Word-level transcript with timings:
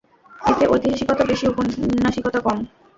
এতে 0.45 0.63
ঐতিহাসিকতা 0.67 1.23
বেশী, 1.25 1.45
ঔপন্যাসিকতা 1.47 2.39
কম। 2.41 2.57